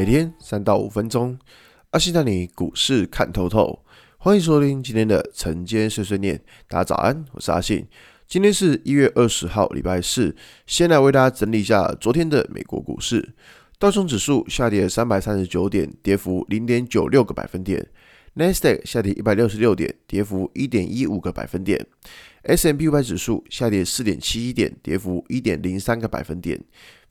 [0.00, 1.38] 每天三到五分钟，
[1.90, 3.84] 阿信带你股市看透透。
[4.16, 6.40] 欢迎收听今天的晨间碎碎念。
[6.66, 7.86] 大家早安，我是阿信。
[8.26, 10.34] 今天是一月二十号，礼拜四。
[10.66, 13.34] 先来为大家整理一下昨天的美国股市。
[13.78, 17.86] 道琼指数下跌三百三十九点，跌幅零点九六个百分点。
[18.40, 21.86] 纳斯达克下跌一百六十六点，跌幅一点一五个百分点。
[22.44, 26.58] S&P 五百指数下跌四点七一点，跌幅一点零三个百分点。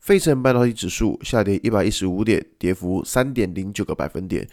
[0.00, 4.44] 费城半导体指数下跌一百一十五点，跌幅三点零九个百分点。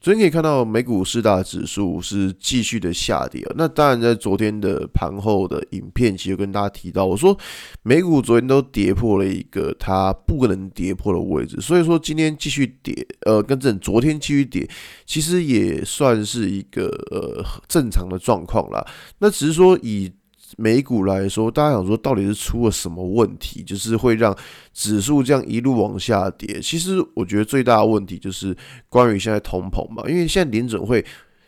[0.00, 3.44] 昨天可以看到美股四大指数是继续的下跌。
[3.56, 7.36] 那当然，在昨天的盘后的影片，其实跟大家提到，我说
[7.82, 12.94] 美股昨天都跌破了一个它不能跌破的位置，所以说今天继续跌，
[13.26, 14.68] 呃，跟着昨天继续跌，
[15.04, 18.86] 其实也算是一个呃正常的状况啦。
[19.18, 20.08] 那只是说以
[20.56, 24.36] 美股来说，大家想说到底是出了什么问题，就是会让
[24.72, 26.60] 指数这样一路往下跌。
[26.60, 28.56] 其实我觉得最大的问题就是
[28.88, 31.04] 关于现在通膨嘛，因为现在联准会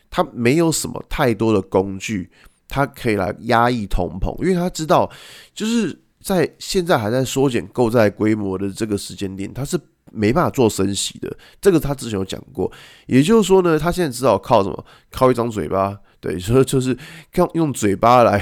[0.09, 2.29] 它没有什么太多的工具，
[2.67, 5.09] 它可以来压抑通膨，因为它知道
[5.53, 9.79] 就是在现在还在缩减购债规模的这个时间点，它是
[10.11, 11.35] 没办法做升息的。
[11.59, 12.71] 这个他之前有讲过，
[13.07, 14.85] 也就是说呢，他现在只好靠什么？
[15.09, 16.97] 靠一张嘴巴，对，所 以就是
[17.35, 18.39] 用用嘴巴来。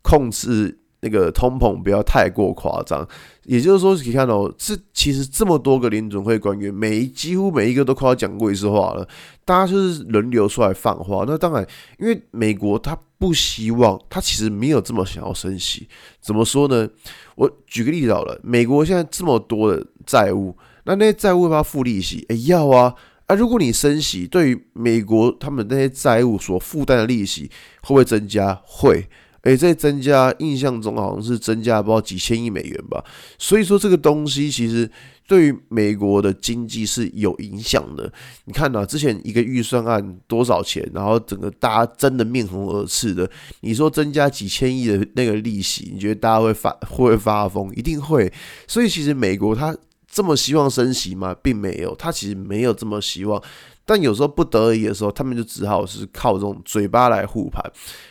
[0.00, 3.06] 控制那个通膨不要太过夸张，
[3.44, 9.06] 也就是说，可以看到，这其实这么多个联准会官员，每几乎每一个都快要讲过一次话了，
[9.44, 11.24] 大家就是轮流出来放话。
[11.26, 11.66] 那当然，
[11.98, 15.86] 因为美国他不希望，他其实没有这么想要升息。
[16.22, 16.88] 怎么说呢？
[17.34, 20.56] 我举个例子好了，美国现在这么多的债务，
[20.88, 22.24] 那那些债务要不要付利息？
[22.30, 22.94] 哎，要啊！
[23.26, 27.42] 啊，如果你升息，对于美国他们那些债务所负担的利息
[27.82, 28.58] 会不会增加？
[28.64, 29.06] 会。
[29.42, 33.04] 诶，在增加，印象中好像是增加不知道几千亿美元吧。
[33.38, 34.90] 所以说这个东西其实
[35.26, 38.10] 对于美国的经济是有影响的。
[38.46, 43.30] 你看呐，之前一个预算案多少钱，然后整个大家真的面红耳赤的。
[43.60, 47.72] 你说增加几千亿的那个利息，你觉得大家会发会不会发疯？
[47.74, 48.30] 一定会。
[48.66, 49.74] 所以其实美国它
[50.18, 51.32] 这么希望升息吗？
[51.40, 53.40] 并没有，他其实没有这么希望。
[53.86, 57.62] 但有时候不得已的时候，他们就只好是靠这种嘴巴来护盘。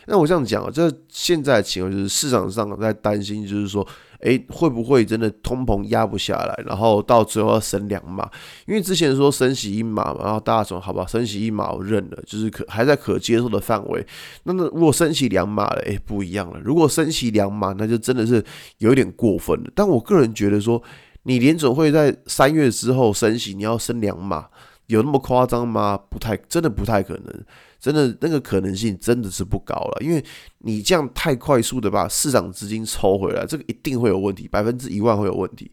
[0.05, 3.85] 那我这样讲啊，这现在的情况就是市场上在担心，就是说，
[4.21, 8.27] 诶，会不会真的通膨压不下来，然后到最后要升两码？
[8.65, 14.07] 因为之前说升息一码嘛，然后大家说好吧，升息一码我认了，就是可还在可接受的范围。
[14.45, 16.59] 那么如果升息两码了，诶，不一样了。
[16.63, 18.43] 如果升息两码，那就真的是
[18.79, 19.69] 有点过分了。
[19.75, 20.81] 但我个人觉得说，
[21.27, 24.47] 你联准会在三月之后升息，你要升两码。
[24.85, 25.97] 有那么夸张吗？
[26.09, 27.45] 不太，真的不太可能，
[27.77, 30.23] 真的那个可能性真的是不高了，因为
[30.59, 35.69] 你这样太快速的把市场资金抽回来，这个一定会有问题，百分之一万会有问题。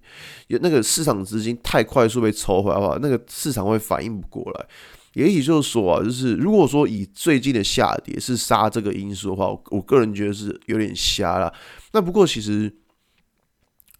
[0.48, 4.66] 有那个市场资金太快速被抽回来的话，那个市场会反应不过来。
[5.12, 11.54] 也许就是说啊，就是如果说以最近的下跌是杀这个因素的话，我个人觉得是有点瞎了。
[11.92, 12.74] 那不过其实。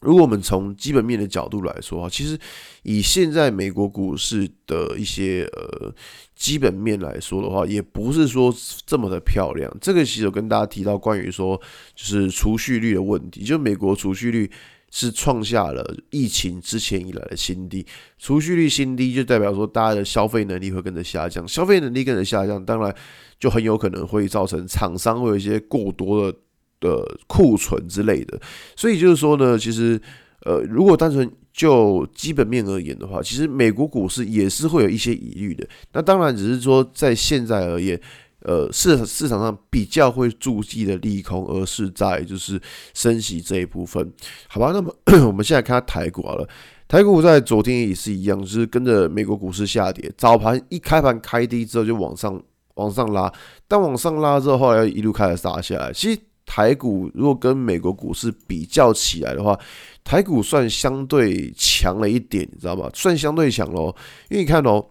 [0.04, 2.38] 如果我们从基本面的角度来说啊，其实
[2.82, 5.92] 以现在美国股市的一些呃
[6.36, 8.54] 基本面来说的话，也不是说
[8.84, 9.74] 这么的漂亮。
[9.80, 11.60] 这个其实有跟大家提到关于说
[11.94, 14.50] 就是储蓄率的问题，就美国储蓄率
[14.90, 17.84] 是创下了疫情之前以来的新低，
[18.18, 22.94] 储蓄率新低就代表说大家的消费能力会跟着下降，消费能力跟着下降，当然
[23.38, 26.38] 就很有可能会造成厂商会有一些过多的。
[26.84, 28.38] 的库存之类的，
[28.76, 29.98] 所以就是说呢，其实
[30.44, 35.66] 呃，如果单纯就基本面而言的话，其实美国股市也是会有一些疑虑的。
[35.94, 37.98] 那当然只是说在现在而言，
[38.40, 42.60] 呃，市市场上比较会注记的利空，而是在就是
[42.92, 44.12] 升息这一部分，
[44.48, 44.70] 好吧？
[44.74, 44.94] 那么
[45.26, 46.46] 我们现在看台股好了，
[46.86, 52.38] 台股在昨天也是一样，就是跟着美国股市下跌，早盘一开盘开低之后就往上
[52.74, 53.32] 往上拉，
[53.66, 56.20] 但往上拉之后，后来一路开始杀下来，其实。
[56.54, 59.58] 台股如果跟美国股市比较起来的话，
[60.04, 62.88] 台股算相对强了一点，你知道吗？
[62.94, 63.92] 算相对强咯，
[64.30, 64.86] 因为你看哦，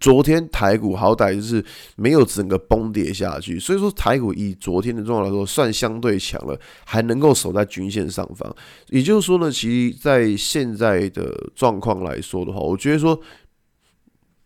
[0.00, 1.62] 昨天台股好歹就是
[1.94, 8.56] 没有整个崩跌下去，所以说台股以昨天的状况来说，算相对强了，还能够守在均线上方。
[8.88, 13.20] 也就是说呢，其实在现在的状况来说的话，我觉得说。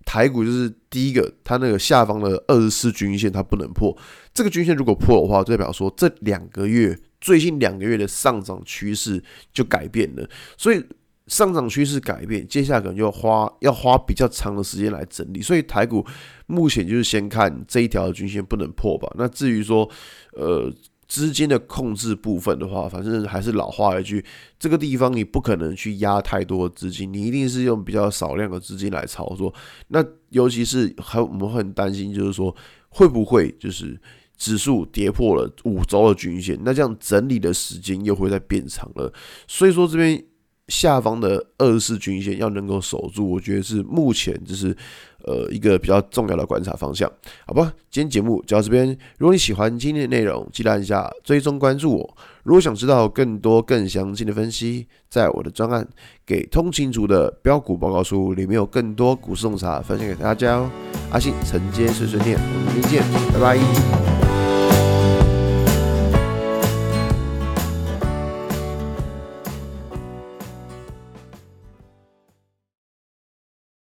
[0.04, 3.96] 台股就是第一个，它那个下方的二十四均线它不能破。
[4.32, 9.22] 这个均线如果破的话，代表说这两个月最近两个月的上涨趋势
[9.52, 10.28] 就改变了。
[10.56, 10.84] 所以
[11.26, 15.40] 上涨趋势改变，接下来可能就要花要花比较长的时间来整理。
[15.40, 16.06] 所以台股
[16.46, 19.10] 目前就是先看这一条均线不能破吧。
[19.16, 19.88] 那至于说，
[20.32, 20.72] 呃。
[21.08, 24.24] 资金的控制部分的话，反正还是老话一句，
[24.58, 29.52] 这个地方你不可能去压太多资金，你一定是用比较少量的资金来操作。
[29.88, 32.54] 那尤其是还我们会很担心，就是说
[32.88, 34.00] 会不会就是
[34.36, 39.12] 指数跌破了五周的均线，那这样整理的时间又会再变长了。
[39.46, 40.24] 所以说这边。
[40.68, 44.74] 下方的二十四均线要能够守住，我觉得是目前就是
[45.26, 47.10] 呃一个比较重要的观察方向，
[47.46, 47.72] 好吧？
[47.90, 48.88] 今天节目就到这边。
[49.18, 52.16] 如果你喜欢今天的内容，记得按下追踪关注我。
[52.42, 55.82] 如果想知道更多更详尽的分析，在我的专案
[56.26, 60.70] 《给通勤族的标股报告书》里面有更多股市洞察分享给大家哦。
[61.10, 64.03] 阿信承接碎碎念，我们明天见，拜拜。